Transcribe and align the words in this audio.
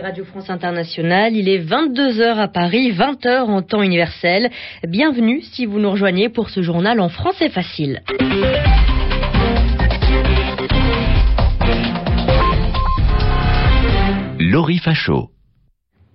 Radio 0.00 0.24
France 0.24 0.48
Internationale. 0.50 1.36
Il 1.36 1.48
est 1.48 1.58
22h 1.58 2.38
à 2.38 2.48
Paris, 2.48 2.92
20h 2.92 3.42
en 3.42 3.62
temps 3.62 3.82
universel. 3.82 4.50
Bienvenue 4.86 5.42
si 5.42 5.66
vous 5.66 5.78
nous 5.78 5.90
rejoignez 5.90 6.28
pour 6.28 6.50
ce 6.50 6.62
journal 6.62 7.00
en 7.00 7.08
français 7.08 7.50
facile. 7.50 8.02
Laurie 14.38 14.78
Fachot 14.78 15.30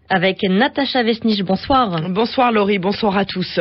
avec 0.10 0.44
Natacha 0.44 1.04
Vesnich. 1.04 1.44
Bonsoir. 1.44 2.10
Bonsoir 2.10 2.52
Laurie, 2.52 2.80
bonsoir 2.80 3.18
à 3.18 3.26
tous. 3.26 3.60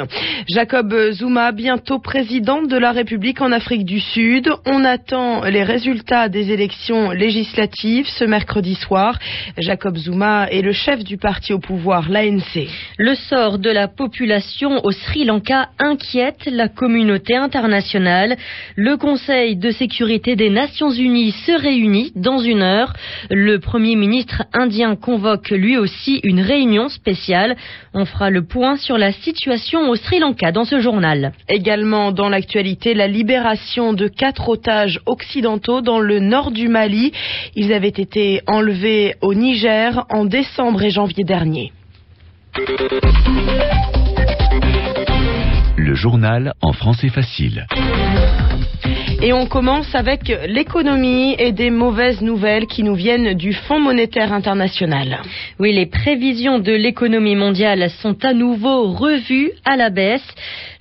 Jacob 0.49 0.95
Zuma, 1.13 1.53
bientôt 1.53 1.99
président 1.99 2.63
de 2.63 2.77
la 2.77 2.93
République 2.93 3.41
en 3.41 3.53
Afrique 3.53 3.85
du 3.85 4.01
Sud. 4.01 4.51
On 4.67 4.85
attend 4.85 5.45
les 5.45 5.63
résultats 5.63 6.29
des 6.29 6.51
élections 6.51 7.11
législatives 7.11 8.07
ce 8.09 8.25
mercredi 8.25 8.75
soir. 8.75 9.19
Jacob 9.59 9.97
Zuma 9.97 10.49
est 10.51 10.63
le 10.63 10.73
chef 10.73 11.03
du 11.03 11.17
parti 11.17 11.53
au 11.53 11.59
pouvoir, 11.59 12.11
l'ANC. 12.11 12.69
Le 12.99 13.15
sort 13.15 13.59
de 13.59 13.71
la 13.71 13.89
population 13.89 14.85
au 14.85 14.91
Sri 14.91 15.25
Lanka 15.25 15.69
inquiète 15.79 16.47
la 16.47 16.69
communauté 16.69 17.37
internationale. 17.37 18.37
Le 18.77 18.97
Conseil 18.97 19.57
de 19.57 19.71
sécurité 19.71 20.37
des 20.37 20.51
Nations 20.51 20.91
Unies 20.91 21.33
se 21.47 21.53
réunit 21.53 22.13
dans 22.15 22.39
une 22.39 22.63
heure. 22.63 22.93
Le 23.31 23.59
Premier 23.59 23.97
ministre 23.97 24.45
indien 24.53 24.97
convoque 24.97 25.51
lui 25.51 25.79
aussi 25.79 26.21
une 26.23 26.34
une 26.35 26.41
réunion 26.41 26.89
spéciale. 26.89 27.55
On 27.95 28.05
fera 28.05 28.29
le 28.29 28.45
point 28.45 28.77
sur 28.77 28.99
la 28.99 29.13
situation 29.13 29.89
au 29.89 29.95
Sri 29.95 30.19
Lanka 30.19 30.51
dans 30.51 30.65
ce 30.65 30.81
journal. 30.81 31.33
Également 31.49 32.11
dans 32.11 32.29
l'actualité, 32.29 32.93
la 32.93 33.07
libération 33.07 33.93
de 33.93 34.09
quatre 34.09 34.49
otages 34.49 34.99
occidentaux 35.07 35.81
dans 35.81 36.01
le 36.01 36.19
nord 36.19 36.51
du 36.51 36.67
Mali. 36.69 37.13
Ils 37.55 37.73
avaient 37.73 37.89
été 37.89 38.41
enlevés 38.49 39.15
au 39.23 39.33
Niger 39.35 40.05
en 40.11 40.25
décembre 40.25 40.83
et 40.83 40.91
janvier 40.91 41.23
dernier. 41.23 41.73
Le 45.77 45.95
journal 45.95 46.53
en 46.63 46.73
français 46.73 47.11
facile. 47.11 47.67
Et 49.23 49.33
on 49.33 49.47
commence 49.47 49.95
avec 49.95 50.31
l'économie 50.47 51.35
et 51.39 51.53
des 51.53 51.71
mauvaises 51.71 52.21
nouvelles 52.21 52.67
qui 52.67 52.83
nous 52.83 52.95
viennent 52.95 53.33
du 53.33 53.55
Fonds 53.55 53.81
monétaire 53.81 54.33
international. 54.35 55.23
Oui, 55.59 55.73
les 55.73 55.87
prévisions 55.87 56.59
de 56.59 56.73
l'économie 56.73 57.37
mondiale 57.37 57.89
sont 58.03 58.23
à 58.23 58.35
nouveau 58.35 58.93
revues 58.93 59.53
à 59.65 59.77
la 59.77 59.89
baisse. 59.89 60.27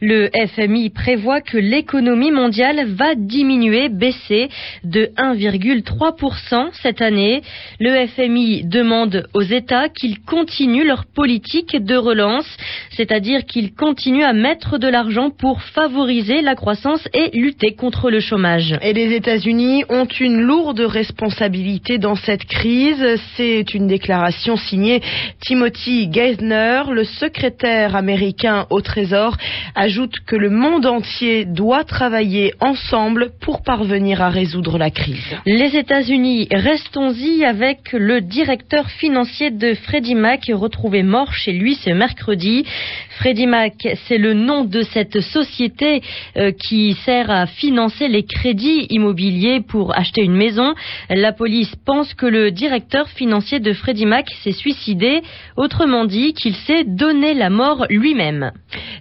Le 0.02 0.30
FMI 0.56 0.90
prévoit 0.90 1.40
que 1.40 1.58
l'économie 1.58 2.32
mondiale 2.32 2.86
va 2.88 3.16
diminuer, 3.16 3.88
baisser 3.88 4.50
de 4.84 5.12
1,3% 5.16 6.70
cette 6.82 7.02
année. 7.02 7.42
Le 7.80 8.08
FMI 8.08 8.66
demande 8.66 9.30
aux 9.34 9.42
États 9.42 9.88
qu'ils 9.88 10.20
continuent 10.20 10.86
leur 10.86 11.06
politique 11.06 11.78
de 11.82 11.96
relance, 11.96 12.58
c'est-à-dire 12.90 13.46
qu'ils 13.46 13.74
continuent 13.74 14.26
à 14.26 14.34
mettre 14.34 14.78
de 14.78 14.90
l'argent 14.90 15.30
pour 15.30 15.62
favoriser 15.62 16.42
la 16.42 16.56
croissance 16.56 17.08
et 17.14 17.30
lutter 17.38 17.74
contre 17.74 17.93
le 18.10 18.20
chômage. 18.20 18.78
Et 18.82 18.94
les 18.94 19.14
États-Unis 19.14 19.84
ont 19.90 20.06
une 20.06 20.42
lourde 20.42 20.82
responsabilité 20.82 21.98
dans 21.98 22.16
cette 22.16 22.46
crise. 22.46 23.06
C'est 23.36 23.74
une 23.74 23.88
déclaration 23.88 24.58
signée 24.58 25.02
Timothy 25.42 26.10
Geithner, 26.12 26.84
le 26.92 27.04
secrétaire 27.04 27.96
américain 27.96 28.66
au 28.70 28.82
Trésor, 28.82 29.38
ajoute 29.76 30.14
que 30.26 30.36
le 30.36 30.50
monde 30.50 30.86
entier 30.86 31.46
doit 31.46 31.84
travailler 31.84 32.54
ensemble 32.60 33.32
pour 33.42 33.64
parvenir 33.64 34.22
à 34.22 34.30
résoudre 34.30 34.78
la 34.78 34.90
crise. 34.90 35.38
Les 35.46 35.76
États-Unis, 35.76 36.48
restons-y 36.52 37.44
avec 37.46 37.92
le 37.94 38.22
directeur 38.22 38.90
financier 38.90 39.52
de 39.52 39.74
Freddie 39.74 40.16
Mac 40.16 40.50
retrouvé 40.54 41.04
mort 41.04 41.34
chez 41.34 41.52
lui 41.52 41.76
ce 41.76 41.90
mercredi. 41.90 42.66
Freddie 43.18 43.48
Mac, 43.48 43.74
c'est 44.08 44.18
le 44.18 44.34
nom 44.34 44.64
de 44.64 44.82
cette 44.82 45.20
société 45.20 46.02
euh, 46.38 46.52
qui 46.52 46.94
sert 47.06 47.30
à 47.30 47.46
financer 47.46 47.73
les 48.08 48.24
crédits 48.24 48.86
immobiliers 48.90 49.60
pour 49.62 49.98
acheter 49.98 50.22
une 50.22 50.36
maison. 50.36 50.76
La 51.10 51.32
police 51.32 51.74
pense 51.86 52.14
que 52.14 52.28
le 52.28 52.52
directeur 52.52 53.10
financier 53.10 53.60
de 53.60 53.74
Freddie 53.74 54.06
Mac 54.06 54.30
s'est 54.44 54.52
suicidé, 54.52 55.22
autrement 55.58 56.06
dit 56.06 56.34
qu'il 56.34 56.56
s'est 56.56 56.84
donné 56.84 57.34
la 57.34 57.50
mort 57.50 57.86
lui-même. 57.90 58.52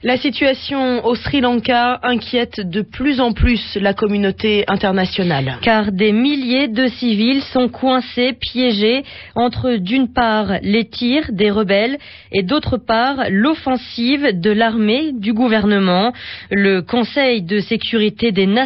La 0.02 0.16
situation 0.16 1.04
au 1.04 1.14
Sri 1.14 1.40
Lanka 1.40 2.00
inquiète 2.02 2.60
de 2.60 2.82
plus 2.82 3.20
en 3.20 3.32
plus 3.32 3.76
la 3.76 3.92
communauté 3.92 4.64
internationale. 4.68 5.58
Car 5.62 5.92
des 5.92 6.12
milliers 6.12 6.68
de 6.68 6.86
civils 6.86 7.42
sont 7.52 7.68
coincés, 7.68 8.32
piégés 8.32 9.02
entre 9.34 9.76
d'une 9.76 10.12
part 10.12 10.54
les 10.62 10.86
tirs 10.88 11.30
des 11.30 11.50
rebelles 11.50 11.98
et 12.32 12.42
d'autre 12.42 12.78
part 12.78 13.24
l'offensive 13.28 14.40
de 14.40 14.50
l'armée, 14.50 15.12
du 15.12 15.34
gouvernement. 15.34 16.12
Le 16.50 16.80
Conseil 16.80 17.42
de 17.42 17.60
sécurité 17.60 18.32
des 18.32 18.46
Nations, 18.46 18.61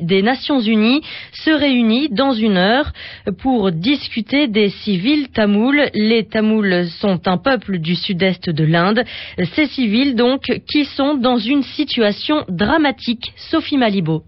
des 0.00 0.22
Nations 0.22 0.60
Unies 0.60 1.02
se 1.32 1.50
réunit 1.50 2.08
dans 2.10 2.32
une 2.32 2.56
heure 2.56 2.92
pour 3.38 3.72
discuter 3.72 4.48
des 4.48 4.70
civils 4.70 5.28
tamouls. 5.28 5.90
Les 5.94 6.24
Tamouls 6.26 6.86
sont 7.00 7.26
un 7.26 7.38
peuple 7.38 7.78
du 7.78 7.94
sud-est 7.94 8.50
de 8.50 8.64
l'Inde. 8.64 9.04
Ces 9.54 9.66
civils 9.66 10.14
donc 10.14 10.42
qui 10.70 10.84
sont 10.84 11.14
dans 11.14 11.38
une 11.38 11.62
situation 11.62 12.44
dramatique. 12.48 13.32
Sophie 13.36 13.78
Malibo. 13.78 14.22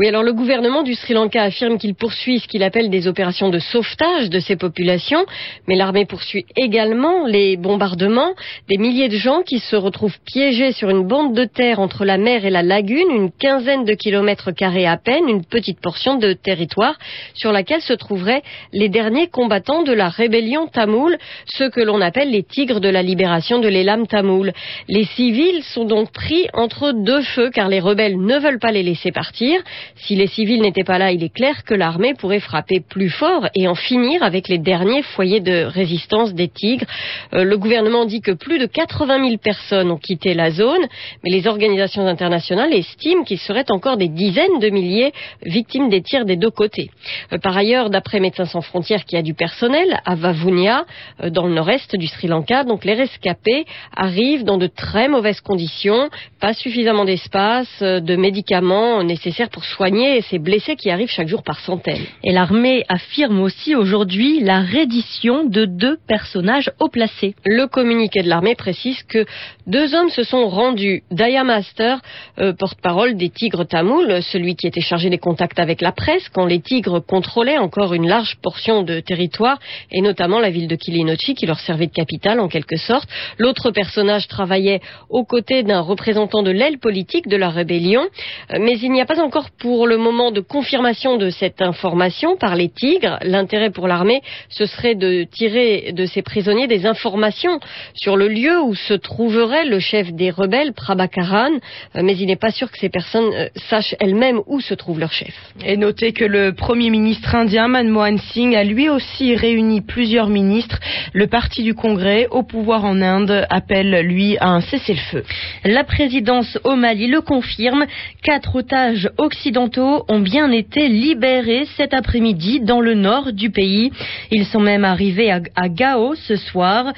Oui, 0.00 0.08
alors 0.08 0.22
le 0.22 0.32
gouvernement 0.32 0.82
du 0.82 0.94
Sri 0.94 1.12
Lanka 1.12 1.42
affirme 1.42 1.76
qu'il 1.76 1.94
poursuit 1.94 2.38
ce 2.38 2.48
qu'il 2.48 2.62
appelle 2.62 2.88
des 2.88 3.06
opérations 3.06 3.50
de 3.50 3.58
sauvetage 3.58 4.30
de 4.30 4.40
ces 4.40 4.56
populations, 4.56 5.26
mais 5.68 5.76
l'armée 5.76 6.06
poursuit 6.06 6.46
également 6.56 7.26
les 7.26 7.58
bombardements 7.58 8.32
des 8.66 8.78
milliers 8.78 9.10
de 9.10 9.18
gens 9.18 9.42
qui 9.42 9.58
se 9.58 9.76
retrouvent 9.76 10.16
piégés 10.24 10.72
sur 10.72 10.88
une 10.88 11.06
bande 11.06 11.34
de 11.34 11.44
terre 11.44 11.80
entre 11.80 12.06
la 12.06 12.16
mer 12.16 12.46
et 12.46 12.50
la 12.50 12.62
lagune, 12.62 13.10
une 13.10 13.30
quinzaine 13.30 13.84
de 13.84 13.92
kilomètres 13.92 14.52
carrés 14.52 14.86
à 14.86 14.96
peine, 14.96 15.28
une 15.28 15.44
petite 15.44 15.82
portion 15.82 16.16
de 16.16 16.32
territoire 16.32 16.98
sur 17.34 17.52
laquelle 17.52 17.82
se 17.82 17.92
trouveraient 17.92 18.42
les 18.72 18.88
derniers 18.88 19.28
combattants 19.28 19.82
de 19.82 19.92
la 19.92 20.08
rébellion 20.08 20.66
tamoule, 20.66 21.18
ceux 21.44 21.68
que 21.68 21.82
l'on 21.82 22.00
appelle 22.00 22.30
les 22.30 22.42
tigres 22.42 22.80
de 22.80 22.88
la 22.88 23.02
libération 23.02 23.58
de 23.58 23.68
l'élam 23.68 24.06
tamoul. 24.06 24.54
Les 24.88 25.04
civils 25.04 25.62
sont 25.62 25.84
donc 25.84 26.10
pris 26.10 26.46
entre 26.54 26.92
deux 26.92 27.20
feux 27.20 27.50
car 27.50 27.68
les 27.68 27.80
rebelles 27.80 28.18
ne 28.18 28.38
veulent 28.38 28.60
pas 28.60 28.72
les 28.72 28.82
laisser 28.82 29.12
partir. 29.12 29.60
Si 29.96 30.16
les 30.16 30.26
civils 30.26 30.60
n'étaient 30.60 30.84
pas 30.84 30.98
là, 30.98 31.12
il 31.12 31.22
est 31.22 31.34
clair 31.34 31.64
que 31.64 31.74
l'armée 31.74 32.14
pourrait 32.14 32.40
frapper 32.40 32.80
plus 32.80 33.10
fort 33.10 33.48
et 33.54 33.68
en 33.68 33.74
finir 33.74 34.22
avec 34.22 34.48
les 34.48 34.58
derniers 34.58 35.02
foyers 35.02 35.40
de 35.40 35.64
résistance 35.64 36.34
des 36.34 36.48
tigres. 36.48 36.86
Euh, 37.34 37.44
le 37.44 37.58
gouvernement 37.58 38.04
dit 38.04 38.20
que 38.20 38.32
plus 38.32 38.58
de 38.58 38.66
80 38.66 39.26
000 39.26 39.38
personnes 39.38 39.90
ont 39.90 39.98
quitté 39.98 40.34
la 40.34 40.50
zone, 40.50 40.82
mais 41.24 41.30
les 41.30 41.46
organisations 41.46 42.06
internationales 42.06 42.72
estiment 42.72 43.24
qu'il 43.24 43.38
serait 43.38 43.70
encore 43.70 43.96
des 43.96 44.08
dizaines 44.08 44.58
de 44.60 44.70
milliers 44.70 45.12
victimes 45.42 45.88
des 45.88 46.02
tirs 46.02 46.24
des 46.24 46.36
deux 46.36 46.50
côtés. 46.50 46.90
Euh, 47.32 47.38
par 47.38 47.56
ailleurs, 47.56 47.90
d'après 47.90 48.20
Médecins 48.20 48.44
sans 48.44 48.60
frontières 48.60 49.04
qui 49.04 49.16
a 49.16 49.22
du 49.22 49.34
personnel 49.34 50.00
à 50.04 50.14
Vavunia, 50.14 50.84
euh, 51.22 51.30
dans 51.30 51.46
le 51.46 51.54
nord-est 51.54 51.96
du 51.96 52.06
Sri 52.06 52.28
Lanka, 52.28 52.64
donc 52.64 52.84
les 52.84 52.94
rescapés 52.94 53.64
arrivent 53.96 54.44
dans 54.44 54.58
de 54.58 54.66
très 54.66 55.08
mauvaises 55.08 55.40
conditions, 55.40 56.08
pas 56.40 56.54
suffisamment 56.54 57.04
d'espace, 57.04 57.82
de 57.82 58.16
médicaments 58.16 59.02
nécessaires 59.02 59.48
pour 59.48 59.64
soigner 59.70 60.20
ces 60.22 60.38
blessés 60.38 60.76
qui 60.76 60.90
arrivent 60.90 61.10
chaque 61.10 61.28
jour 61.28 61.42
par 61.42 61.60
centaines. 61.60 62.04
Et 62.24 62.32
l'armée 62.32 62.84
affirme 62.88 63.40
aussi 63.40 63.74
aujourd'hui 63.74 64.40
la 64.40 64.60
reddition 64.60 65.44
de 65.44 65.64
deux 65.64 65.98
personnages 66.06 66.70
haut 66.80 66.88
placés. 66.88 67.34
Le 67.44 67.66
communiqué 67.66 68.22
de 68.22 68.28
l'armée 68.28 68.54
précise 68.54 69.02
que 69.04 69.24
deux 69.66 69.94
hommes 69.94 70.10
se 70.10 70.22
sont 70.22 70.48
rendus. 70.48 71.02
Daya 71.10 71.44
Master, 71.44 72.00
euh, 72.38 72.52
porte-parole 72.52 73.16
des 73.16 73.30
Tigres 73.30 73.66
tamouls, 73.66 74.22
celui 74.22 74.56
qui 74.56 74.66
était 74.66 74.80
chargé 74.80 75.10
des 75.10 75.18
contacts 75.18 75.58
avec 75.58 75.80
la 75.80 75.92
presse 75.92 76.28
quand 76.28 76.46
les 76.46 76.60
Tigres 76.60 77.00
contrôlaient 77.00 77.58
encore 77.58 77.94
une 77.94 78.08
large 78.08 78.36
portion 78.42 78.82
de 78.82 79.00
territoire 79.00 79.58
et 79.90 80.00
notamment 80.00 80.40
la 80.40 80.50
ville 80.50 80.68
de 80.68 80.76
Kilinochi 80.76 81.34
qui 81.34 81.46
leur 81.46 81.60
servait 81.60 81.86
de 81.86 81.92
capitale 81.92 82.40
en 82.40 82.48
quelque 82.48 82.76
sorte. 82.76 83.08
L'autre 83.38 83.70
personnage 83.70 84.28
travaillait 84.28 84.80
aux 85.08 85.24
côtés 85.24 85.62
d'un 85.62 85.80
représentant 85.80 86.42
de 86.42 86.50
l'aile 86.50 86.78
politique 86.78 87.28
de 87.28 87.36
la 87.36 87.50
rébellion, 87.50 88.02
euh, 88.02 88.58
mais 88.60 88.78
il 88.78 88.90
n'y 88.92 89.00
a 89.00 89.06
pas 89.06 89.20
encore 89.20 89.50
pour 89.60 89.86
le 89.86 89.98
moment 89.98 90.30
de 90.30 90.40
confirmation 90.40 91.18
de 91.18 91.28
cette 91.28 91.60
information 91.60 92.36
par 92.36 92.56
les 92.56 92.70
Tigres. 92.70 93.18
L'intérêt 93.22 93.70
pour 93.70 93.86
l'armée, 93.86 94.22
ce 94.48 94.64
serait 94.64 94.94
de 94.94 95.24
tirer 95.24 95.92
de 95.92 96.06
ces 96.06 96.22
prisonniers 96.22 96.66
des 96.66 96.86
informations 96.86 97.60
sur 97.94 98.16
le 98.16 98.28
lieu 98.28 98.58
où 98.62 98.74
se 98.74 98.94
trouverait 98.94 99.66
le 99.66 99.78
chef 99.78 100.12
des 100.12 100.30
rebelles, 100.30 100.72
Prabhakaran, 100.72 101.50
euh, 101.94 102.02
mais 102.02 102.16
il 102.16 102.26
n'est 102.26 102.36
pas 102.36 102.50
sûr 102.50 102.70
que 102.70 102.78
ces 102.78 102.88
personnes 102.88 103.30
euh, 103.34 103.48
sachent 103.68 103.94
elles-mêmes 104.00 104.40
où 104.46 104.60
se 104.60 104.72
trouve 104.72 104.98
leur 104.98 105.12
chef. 105.12 105.34
Et 105.62 105.76
notez 105.76 106.12
que 106.12 106.24
le 106.24 106.54
Premier 106.54 106.88
ministre 106.88 107.34
indien, 107.34 107.68
Manmohan 107.68 108.16
Singh, 108.16 108.56
a 108.56 108.64
lui 108.64 108.88
aussi 108.88 109.36
réuni 109.36 109.82
plusieurs 109.82 110.28
ministres. 110.28 110.78
Le 111.12 111.26
parti 111.26 111.62
du 111.62 111.74
Congrès, 111.74 112.28
au 112.30 112.42
pouvoir 112.42 112.86
en 112.86 113.02
Inde, 113.02 113.46
appelle, 113.50 114.06
lui, 114.06 114.38
à 114.38 114.48
un 114.48 114.62
cessez-le-feu. 114.62 115.22
La 115.64 115.84
présidence 115.84 116.58
au 116.64 116.76
Mali 116.76 117.08
le 117.08 117.20
confirme. 117.20 117.84
Quatre 118.22 118.56
otages 118.56 119.10
occidentaux 119.18 119.49
occidentaux 119.50 120.04
ont 120.08 120.20
bien 120.20 120.52
été 120.52 120.86
libérés 120.88 121.64
cet 121.76 121.92
après-midi 121.92 122.60
dans 122.60 122.80
le 122.80 122.94
nord 122.94 123.32
du 123.32 123.50
pays. 123.50 123.90
Ils 124.30 124.44
sont 124.46 124.60
même 124.60 124.84
arrivés 124.84 125.32
à, 125.32 125.40
à 125.56 125.68
Gao 125.68 126.14
ce 126.14 126.36
soir. 126.36 126.92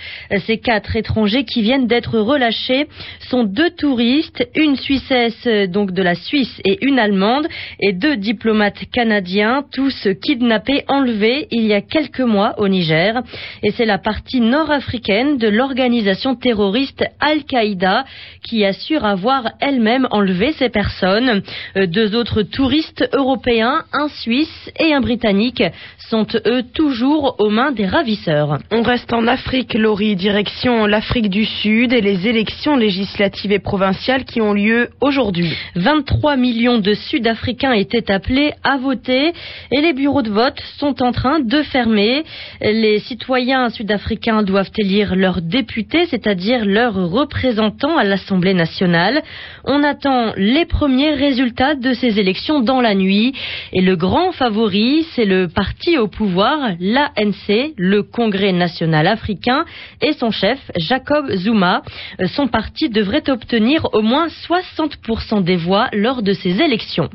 Ces 0.47 0.59
quatre 0.59 0.95
étrangers 0.95 1.45
qui 1.45 1.63
viennent 1.63 1.87
d'être 1.87 2.19
relâchés 2.19 2.89
sont 3.31 3.45
deux 3.45 3.71
touristes, 3.71 4.47
une 4.55 4.77
Suissesse 4.77 5.49
donc 5.71 5.93
de 5.93 6.03
la 6.03 6.15
Suisse 6.15 6.61
et 6.67 6.85
une 6.85 6.99
Allemande 6.99 7.47
et 7.81 7.95
deux 7.95 8.17
diplomates 8.19 8.85
canadiens, 8.93 9.65
tous 9.73 10.09
kidnappés, 10.23 10.85
enlevés 10.89 11.47
il 11.53 11.65
y 11.65 11.73
a 11.73 11.81
quelques 11.81 12.21
mois 12.21 12.55
au 12.59 12.69
Niger. 12.69 13.23
Et 13.63 13.71
c'est 13.71 13.87
la 13.87 13.97
partie 13.97 14.43
nord-africaine 14.43 15.39
de 15.39 15.49
l'organisation 15.49 16.35
terroriste 16.35 17.03
Al-Qaïda 17.19 18.05
qui 18.43 18.67
assure 18.67 19.07
avoir 19.07 19.53
elle-même 19.61 20.07
enlevé 20.11 20.53
ces 20.53 20.69
personnes. 20.69 21.43
Euh, 21.79 21.87
Deux 21.87 22.15
autres 22.15 22.42
touristes 22.43 23.09
européens, 23.13 23.85
un 23.93 24.09
Suisse 24.09 24.71
et 24.79 24.93
un 24.93 25.01
Britannique, 25.01 25.63
sont 26.09 26.27
eux 26.47 26.63
toujours 26.75 27.37
aux 27.39 27.51
mains 27.51 27.73
des 27.73 27.87
ravisseurs. 27.87 28.59
On 28.71 28.83
reste 28.83 29.13
en 29.13 29.27
Afrique, 29.27 29.75
Laurie, 29.75 30.17
direction 30.17 30.87
l'Afrique 30.87 31.31
du 31.31 31.45
Sud 31.45 31.93
et 31.93 32.01
les 32.01 32.27
élections 32.27 32.77
législatives 32.77 33.53
et 33.53 33.59
provinciales 33.59 34.25
qui 34.25 34.41
ont 34.41 34.53
lieu 34.53 34.91
aujourd'hui. 35.01 35.53
23 35.77 36.37
millions 36.37 36.79
de 36.79 36.95
Sud-Africains 36.95 37.73
étaient 37.73 38.11
appelés 38.11 38.53
à 38.63 38.77
voter 38.77 39.33
et 39.71 39.81
les 39.81 39.93
bureaux 39.93 40.23
de 40.23 40.31
vote 40.31 40.61
sont 40.79 41.03
en 41.03 41.13
train 41.13 41.41
de 41.41 41.63
fermer. 41.63 42.25
Les 42.61 42.99
citoyens 42.99 43.71
sud-africains 43.71 44.43
doivent 44.43 44.71
élire 44.77 45.15
leurs 45.17 45.41
députés, 45.41 46.07
c'est-à-dire 46.07 46.65
leurs 46.65 46.95
représentants 47.11 47.97
à 47.97 48.05
l'Assemblée 48.05 48.55
nationale. 48.55 49.23
On 49.65 49.83
attend 49.83 50.33
les 50.37 50.67
premiers 50.67 51.15
résultats 51.15 51.75
de 51.75 51.93
ces 51.95 52.19
élections 52.19 52.32
dans 52.65 52.81
la 52.81 52.95
nuit 52.95 53.35
et 53.73 53.81
le 53.81 53.97
grand 53.97 54.33
favori, 54.33 55.07
c'est 55.15 55.25
le 55.25 55.49
parti 55.49 55.99
au 55.99 56.09
pouvoir, 56.09 56.71
l'ANC, 56.81 57.73
le 57.77 58.03
Congrès 58.03 58.53
national 58.53 59.07
africain 59.07 59.65
et 60.01 60.13
son 60.13 60.31
chef, 60.31 60.59
Jacob 60.77 61.31
Zuma. 61.33 61.83
Euh, 62.21 62.27
Son 62.29 62.49
parti 62.49 62.89
devrait 62.89 63.29
obtenir 63.29 63.87
au 63.93 64.03
moins 64.03 64.29
60% 64.29 65.43
des 65.43 65.57
voix 65.57 65.89
lors 65.93 66.23
de 66.23 66.33
ces 66.33 66.61
élections. 66.61 67.09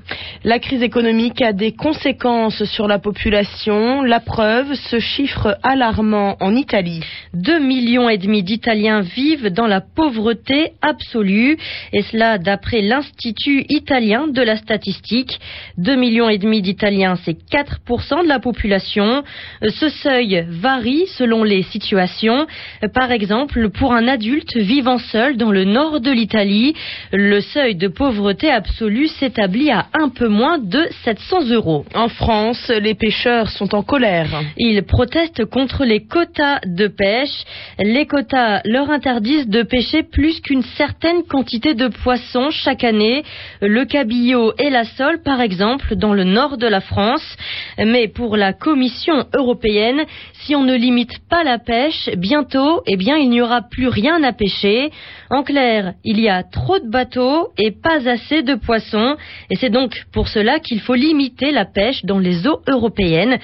La 0.44 0.60
crise 0.60 0.84
économique 0.84 1.42
a 1.42 1.54
des 1.54 1.72
conséquences 1.72 2.64
sur 2.66 2.88
la 2.88 3.00
population. 3.00 4.04
La 4.04 4.20
preuve, 4.20 4.74
ce 4.76 5.00
chiffre 5.00 5.58
alarmant 5.64 6.38
en 6.40 6.56
Italie. 6.56 7.02
2 7.34 7.60
millions 7.60 8.10
et 8.10 8.18
demi 8.18 8.44
d'Italiens 8.44 9.02
vivent 9.02 9.48
dans 9.50 9.68
la 9.68 9.82
pauvreté 9.82 10.74
absolue, 10.82 11.58
et 11.94 12.02
cela 12.04 12.38
d'après 12.38 12.82
l'Institut 12.82 13.66
italien 13.70 14.28
de 14.28 14.42
la 14.42 14.56
statistique. 14.56 15.07
2 15.78 15.96
millions 15.96 16.30
et 16.30 16.38
demi 16.38 16.62
d'Italiens, 16.62 17.16
c'est 17.24 17.38
4% 17.50 18.24
de 18.24 18.28
la 18.28 18.40
population. 18.40 19.24
Euh, 19.64 19.70
Ce 19.70 19.90
seuil 19.90 20.46
varie 20.50 21.06
selon 21.18 21.44
les 21.44 21.64
situations. 21.64 22.48
Euh, 22.84 22.88
Par 22.88 23.12
exemple, 23.12 23.70
pour 23.70 23.94
un 23.94 24.08
adulte 24.08 24.56
vivant 24.58 24.98
seul 24.98 25.38
dans 25.38 25.52
le 25.52 25.64
nord 25.64 26.00
de 26.02 26.12
l'Italie, 26.12 26.74
le 27.12 27.42
seuil 27.42 27.76
de 27.76 27.88
pauvreté 27.88 28.50
absolue 28.50 29.08
s'établit 29.08 29.72
à 29.72 29.88
un 29.94 30.10
peu 30.10 30.28
moins 30.28 30.58
de 30.58 30.86
700 31.04 31.50
euros. 31.52 31.86
En 31.94 32.10
France, 32.10 32.70
les 32.70 32.96
pêcheurs 32.96 33.50
sont 33.50 33.76
en 33.76 33.84
colère. 33.84 34.42
Ils 34.58 34.84
protestent 34.84 35.46
contre 35.46 35.86
les 35.86 36.06
quotas 36.06 36.60
de 36.66 36.88
pêche. 36.88 37.44
Les 37.80 38.06
quotas 38.06 38.62
leur 38.66 38.90
interdisent 38.90 39.48
de 39.48 39.64
pêcher 39.64 40.04
plus 40.04 40.42
qu'une 40.42 40.64
certaine 40.64 41.24
quantité 41.24 41.74
de 41.74 41.88
poissons 41.88 42.50
chaque 42.52 42.84
année. 42.84 43.24
Le 43.62 43.86
cabillaud 43.86 44.54
et 44.58 44.70
la 44.70 44.84
sole, 44.98 45.22
par 45.22 45.42
exemple, 45.42 45.96
dans 45.96 46.14
le 46.14 46.24
nord 46.24 46.58
de 46.58 46.68
la 46.68 46.82
France. 46.82 47.38
Mais 47.78 48.08
pour 48.08 48.36
la 48.36 48.54
Commission 48.54 49.26
européenne, 49.34 50.04
si 50.34 50.56
on 50.56 50.64
ne 50.64 50.76
limite 50.76 51.20
pas 51.30 51.44
la 51.44 51.60
pêche, 51.60 52.10
bientôt, 52.18 52.82
eh 52.88 52.98
bien, 52.98 53.18
il 53.18 53.30
n'y 53.30 53.42
aura 53.42 53.62
plus 53.62 53.88
rien 53.88 54.24
à 54.24 54.34
pêcher. 54.34 54.90
En 55.30 55.44
clair, 55.44 55.94
il 56.04 56.20
y 56.20 56.30
a 56.30 56.44
trop 56.44 56.80
de 56.80 56.90
bateaux 56.90 57.50
et 57.58 57.72
pas 57.72 58.10
assez 58.10 58.42
de 58.42 58.56
poissons. 58.56 59.16
Et 59.50 59.56
c'est 59.56 59.70
donc 59.70 60.06
pour 60.12 60.28
cela 60.28 60.60
qu'il 60.60 60.80
faut 60.82 60.96
limiter 60.96 61.52
la 61.52 61.66
pêche 61.66 62.04
dans 62.04 62.20
les 62.20 62.48
eaux 62.48 62.62
européennes. 62.68 63.38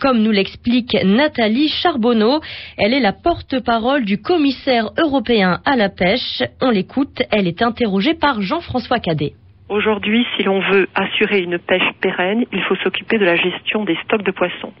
Comme 0.00 0.22
nous 0.22 0.32
l'explique 0.32 0.96
Nathalie 1.04 1.68
Charbonneau, 1.68 2.40
elle 2.78 2.94
est 2.94 3.00
la 3.00 3.12
porte-parole 3.12 4.04
du 4.04 4.18
commissaire 4.20 4.90
européen 4.98 5.60
à 5.64 5.76
la 5.76 5.88
pêche. 5.88 6.42
On 6.60 6.70
l'écoute, 6.70 7.22
elle 7.30 7.46
est 7.46 7.62
interrogée 7.62 8.14
par 8.14 8.42
Jean-François 8.42 8.98
Cadet. 8.98 9.34
Aujourd'hui, 9.68 10.24
si 10.36 10.44
l'on 10.44 10.60
veut 10.60 10.88
assurer 10.94 11.40
une 11.40 11.58
pêche 11.58 11.90
pérenne, 12.00 12.44
il 12.52 12.62
faut 12.62 12.76
s'occuper 12.76 13.18
de 13.18 13.24
la 13.24 13.34
gestion 13.34 13.84
des 13.84 13.96
stocks 14.04 14.22
de 14.22 14.30
poissons. 14.30 14.72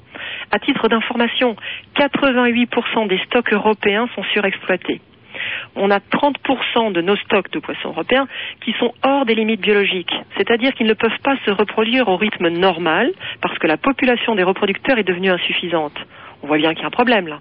À 0.52 0.60
titre 0.60 0.86
d'information, 0.88 1.56
88% 1.96 3.08
des 3.08 3.18
stocks 3.26 3.52
européens 3.52 4.08
sont 4.14 4.22
surexploités. 4.32 5.00
On 5.74 5.90
a 5.90 5.98
30% 5.98 6.92
de 6.92 7.00
nos 7.00 7.16
stocks 7.16 7.50
de 7.50 7.58
poissons 7.58 7.88
européens 7.90 8.28
qui 8.64 8.72
sont 8.78 8.94
hors 9.04 9.26
des 9.26 9.34
limites 9.34 9.60
biologiques, 9.60 10.14
c'est-à-dire 10.36 10.72
qu'ils 10.74 10.86
ne 10.86 10.94
peuvent 10.94 11.18
pas 11.24 11.36
se 11.44 11.50
reproduire 11.50 12.08
au 12.08 12.16
rythme 12.16 12.48
normal 12.48 13.12
parce 13.40 13.58
que 13.58 13.66
la 13.66 13.76
population 13.76 14.36
des 14.36 14.44
reproducteurs 14.44 14.98
est 14.98 15.04
devenue 15.04 15.30
insuffisante. 15.30 15.96
On 16.42 16.46
voit 16.46 16.58
bien 16.58 16.70
qu'il 16.74 16.82
y 16.82 16.84
a 16.84 16.88
un 16.88 16.90
problème 16.90 17.26
là. 17.26 17.40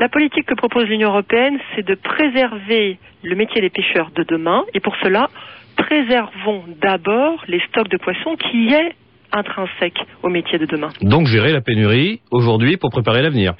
La 0.00 0.08
politique 0.08 0.46
que 0.46 0.54
propose 0.54 0.84
l'Union 0.86 1.10
européenne, 1.10 1.58
c'est 1.74 1.86
de 1.86 1.94
préserver 1.94 2.98
le 3.22 3.34
métier 3.36 3.60
des 3.60 3.70
pêcheurs 3.70 4.10
de 4.12 4.22
demain 4.24 4.64
et 4.72 4.80
pour 4.80 4.96
cela, 4.96 5.28
préservons 5.76 6.64
d'abord 6.80 7.42
les 7.48 7.60
stocks 7.68 7.88
de 7.88 7.96
poissons 7.96 8.36
qui 8.36 8.68
est 8.68 8.94
intrinsèque 9.32 9.98
au 10.22 10.28
métier 10.28 10.58
de 10.58 10.66
demain. 10.66 10.90
Donc 11.02 11.26
gérer 11.26 11.52
la 11.52 11.60
pénurie 11.60 12.20
aujourd'hui 12.30 12.76
pour 12.76 12.90
préparer 12.90 13.22
l'avenir. 13.22 13.54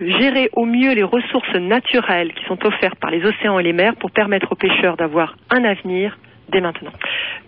Gérer 0.00 0.50
au 0.52 0.66
mieux 0.66 0.92
les 0.92 1.02
ressources 1.02 1.54
naturelles 1.54 2.32
qui 2.34 2.44
sont 2.44 2.58
offertes 2.66 2.98
par 2.98 3.10
les 3.10 3.24
océans 3.24 3.58
et 3.58 3.62
les 3.62 3.72
mers 3.72 3.96
pour 3.96 4.10
permettre 4.10 4.52
aux 4.52 4.56
pêcheurs 4.56 4.96
d'avoir 4.96 5.36
un 5.50 5.64
avenir 5.64 6.18
dès 6.50 6.60
maintenant. 6.60 6.92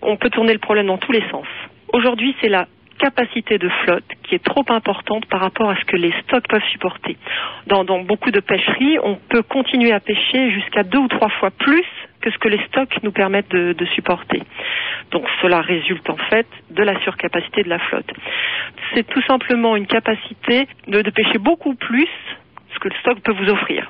On 0.01 0.17
peut 0.17 0.29
tourner 0.29 0.53
le 0.53 0.59
problème 0.59 0.87
dans 0.87 0.97
tous 0.97 1.11
les 1.11 1.23
sens. 1.29 1.45
Aujourd'hui, 1.93 2.35
c'est 2.41 2.49
la 2.49 2.67
capacité 2.97 3.57
de 3.57 3.69
flotte 3.83 4.05
qui 4.23 4.35
est 4.35 4.43
trop 4.43 4.65
importante 4.69 5.25
par 5.27 5.39
rapport 5.39 5.69
à 5.69 5.75
ce 5.77 5.85
que 5.85 5.95
les 5.95 6.13
stocks 6.23 6.47
peuvent 6.47 6.63
supporter. 6.71 7.17
Dans, 7.67 7.83
beaucoup 8.03 8.31
de 8.31 8.39
pêcheries, 8.39 8.97
on 9.03 9.15
peut 9.15 9.43
continuer 9.43 9.91
à 9.91 9.99
pêcher 9.99 10.51
jusqu'à 10.51 10.83
deux 10.83 10.99
ou 10.99 11.07
trois 11.07 11.29
fois 11.29 11.51
plus 11.51 11.85
que 12.21 12.31
ce 12.31 12.37
que 12.37 12.47
les 12.47 12.63
stocks 12.67 13.01
nous 13.03 13.11
permettent 13.11 13.51
de, 13.51 13.85
supporter. 13.95 14.41
Donc 15.11 15.25
cela 15.41 15.61
résulte 15.61 16.09
en 16.09 16.17
fait 16.29 16.47
de 16.71 16.83
la 16.83 16.99
surcapacité 17.01 17.63
de 17.63 17.69
la 17.69 17.79
flotte. 17.79 18.11
C'est 18.93 19.07
tout 19.07 19.21
simplement 19.23 19.75
une 19.75 19.87
capacité 19.87 20.67
de 20.87 21.09
pêcher 21.09 21.37
beaucoup 21.37 21.75
plus 21.75 22.09
ce 22.73 22.79
que 22.79 22.89
le 22.89 22.95
stock 23.01 23.19
peut 23.21 23.33
vous 23.33 23.49
offrir. 23.49 23.89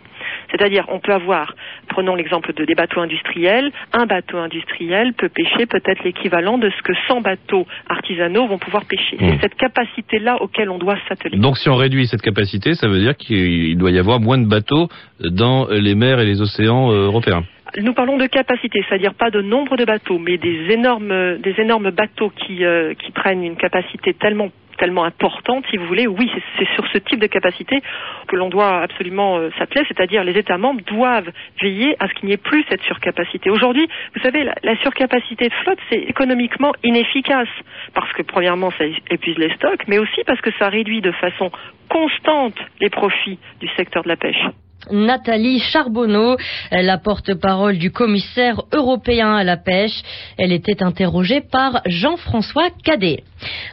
C'est-à-dire, 0.51 0.85
on 0.89 0.99
peut 0.99 1.13
avoir, 1.13 1.53
prenons 1.89 2.15
l'exemple 2.15 2.53
de 2.53 2.65
des 2.65 2.75
bateaux 2.75 3.01
industriels, 3.01 3.71
un 3.93 4.05
bateau 4.05 4.37
industriel 4.37 5.13
peut 5.13 5.29
pêcher 5.29 5.65
peut-être 5.65 6.03
l'équivalent 6.03 6.57
de 6.57 6.69
ce 6.69 6.81
que 6.83 6.93
100 7.07 7.21
bateaux 7.21 7.67
artisanaux 7.89 8.47
vont 8.47 8.57
pouvoir 8.57 8.85
pêcher. 8.85 9.17
Mmh. 9.17 9.29
C'est 9.29 9.41
cette 9.41 9.55
capacité-là 9.55 10.41
auquel 10.41 10.69
on 10.69 10.77
doit 10.77 10.97
s'atteler. 11.07 11.37
Donc 11.37 11.57
si 11.57 11.69
on 11.69 11.75
réduit 11.75 12.07
cette 12.07 12.21
capacité, 12.21 12.73
ça 12.75 12.87
veut 12.87 12.99
dire 12.99 13.15
qu'il 13.17 13.77
doit 13.77 13.91
y 13.91 13.99
avoir 13.99 14.19
moins 14.19 14.37
de 14.37 14.47
bateaux 14.47 14.87
dans 15.19 15.67
les 15.69 15.95
mers 15.95 16.19
et 16.19 16.25
les 16.25 16.41
océans 16.41 16.91
euh, 16.91 17.05
européens. 17.05 17.43
Nous 17.79 17.93
parlons 17.93 18.17
de 18.17 18.25
capacité, 18.27 18.83
c'est-à-dire 18.87 19.13
pas 19.13 19.29
de 19.29 19.41
nombre 19.41 19.75
de 19.75 19.83
bateaux, 19.83 20.19
mais 20.19 20.37
des 20.37 20.71
énormes, 20.71 21.37
des 21.37 21.55
énormes 21.59 21.91
bateaux 21.91 22.29
qui, 22.29 22.63
euh, 22.63 22.93
qui 22.93 23.11
prennent 23.11 23.43
une 23.43 23.57
capacité 23.57 24.13
tellement 24.13 24.49
tellement 24.77 25.03
importante, 25.03 25.65
si 25.69 25.77
vous 25.77 25.85
voulez, 25.85 26.07
oui, 26.07 26.31
c'est- 26.57 26.67
sur 26.75 26.85
ce 26.87 26.97
type 26.99 27.19
de 27.19 27.27
capacité 27.27 27.81
que 28.27 28.35
l'on 28.35 28.49
doit 28.49 28.81
absolument 28.81 29.37
euh, 29.37 29.49
s'atteler, 29.57 29.83
c'est-à-dire 29.87 30.23
les 30.23 30.37
États 30.37 30.57
membres 30.57 30.81
doivent 30.85 31.29
veiller 31.61 31.95
à 31.99 32.07
ce 32.07 32.13
qu'il 32.13 32.27
n'y 32.27 32.33
ait 32.33 32.37
plus 32.37 32.63
cette 32.69 32.81
surcapacité. 32.83 33.49
Aujourd'hui, 33.49 33.87
vous 34.15 34.21
savez, 34.21 34.43
la, 34.43 34.53
la 34.63 34.75
surcapacité 34.77 35.49
de 35.49 35.53
flotte, 35.63 35.79
c'est 35.89 35.99
économiquement 35.99 36.71
inefficace, 36.83 37.49
parce 37.93 38.11
que 38.13 38.21
premièrement, 38.21 38.71
ça 38.77 38.85
épuise 39.09 39.37
les 39.37 39.53
stocks, 39.55 39.83
mais 39.87 39.99
aussi 39.99 40.21
parce 40.25 40.41
que 40.41 40.51
ça 40.59 40.69
réduit 40.69 41.01
de 41.01 41.11
façon 41.11 41.51
constante 41.89 42.55
les 42.79 42.89
profits 42.89 43.39
du 43.59 43.67
secteur 43.77 44.03
de 44.03 44.09
la 44.09 44.17
pêche. 44.17 44.43
Nathalie 44.91 45.59
Charbonneau, 45.59 46.37
la 46.71 46.97
porte-parole 46.97 47.77
du 47.77 47.91
commissaire 47.91 48.61
européen 48.73 49.35
à 49.35 49.43
la 49.43 49.57
pêche. 49.57 50.01
Elle 50.37 50.51
était 50.51 50.83
interrogée 50.83 51.41
par 51.41 51.81
Jean-François 51.85 52.69
Cadet. 52.83 53.23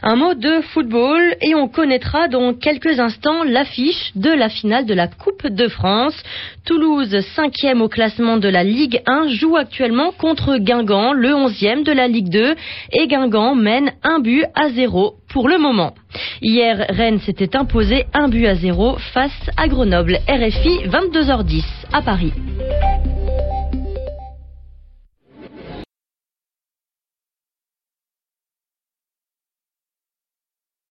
Un 0.03 0.15
mot 0.15 0.33
de 0.33 0.61
football 0.73 1.35
et 1.41 1.55
on 1.55 1.67
connaîtra 1.67 2.27
dans 2.27 2.53
quelques 2.53 2.99
instants 2.99 3.43
l'affiche 3.43 4.11
de 4.15 4.29
la 4.29 4.49
finale 4.49 4.85
de 4.85 4.93
la 4.93 5.07
Coupe 5.07 5.47
de 5.47 5.67
France. 5.67 6.15
Toulouse, 6.65 7.19
cinquième 7.35 7.81
au 7.81 7.89
classement 7.89 8.37
de 8.37 8.49
la 8.49 8.63
Ligue 8.63 9.01
1, 9.05 9.29
joue 9.29 9.55
actuellement 9.55 10.11
contre 10.11 10.57
Guingamp, 10.57 11.13
le 11.13 11.33
onzième 11.33 11.83
de 11.83 11.91
la 11.91 12.07
Ligue 12.07 12.29
2, 12.29 12.55
et 12.93 13.07
Guingamp 13.07 13.55
mène 13.55 13.93
un 14.03 14.19
but 14.19 14.45
à 14.55 14.69
zéro 14.69 15.15
pour 15.35 15.49
le 15.49 15.57
moment. 15.57 15.93
Hier, 16.41 16.85
Rennes 16.87 17.19
s'était 17.19 17.57
imposé 17.57 18.05
un 18.13 18.29
but 18.29 18.47
à 18.47 18.55
zéro 18.55 18.95
face 19.13 19.49
à 19.57 19.67
Grenoble. 19.67 20.19
RFI 20.29 20.87
22h10 20.87 21.65
à 21.91 22.01
Paris. 22.01 22.31